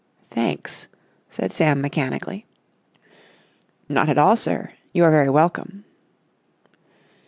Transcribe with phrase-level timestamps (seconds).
[0.31, 0.87] "Thanks,"
[1.29, 2.47] said Sam mechanically.
[3.87, 4.71] "Not at all, sir.
[4.93, 5.83] You are very welcome."